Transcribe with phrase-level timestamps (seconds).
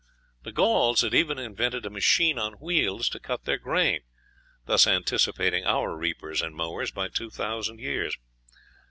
[0.41, 4.01] The Gauls had even invented a machine on wheels to cut their grain,
[4.65, 8.17] thus anticipating our reapers and mowers by two thousand years.